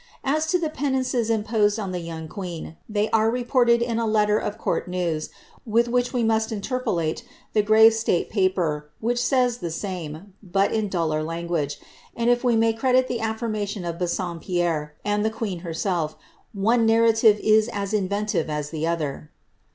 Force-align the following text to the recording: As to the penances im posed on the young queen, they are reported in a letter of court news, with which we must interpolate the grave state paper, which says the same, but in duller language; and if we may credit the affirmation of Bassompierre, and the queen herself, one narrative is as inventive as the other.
As 0.23 0.47
to 0.47 0.57
the 0.57 0.71
penances 0.71 1.29
im 1.29 1.43
posed 1.43 1.77
on 1.77 1.91
the 1.91 1.99
young 1.99 2.27
queen, 2.27 2.75
they 2.89 3.07
are 3.11 3.29
reported 3.29 3.83
in 3.83 3.99
a 3.99 4.07
letter 4.07 4.39
of 4.39 4.57
court 4.57 4.87
news, 4.87 5.29
with 5.63 5.87
which 5.87 6.11
we 6.11 6.23
must 6.23 6.51
interpolate 6.51 7.23
the 7.53 7.61
grave 7.61 7.93
state 7.93 8.27
paper, 8.31 8.89
which 8.99 9.23
says 9.23 9.59
the 9.59 9.69
same, 9.69 10.33
but 10.41 10.71
in 10.73 10.89
duller 10.89 11.21
language; 11.21 11.79
and 12.15 12.31
if 12.31 12.43
we 12.43 12.55
may 12.55 12.73
credit 12.73 13.07
the 13.07 13.19
affirmation 13.21 13.85
of 13.85 13.99
Bassompierre, 13.99 14.95
and 15.05 15.23
the 15.23 15.29
queen 15.29 15.59
herself, 15.59 16.15
one 16.51 16.83
narrative 16.87 17.37
is 17.39 17.67
as 17.71 17.93
inventive 17.93 18.49
as 18.49 18.71
the 18.71 18.87
other. 18.87 19.29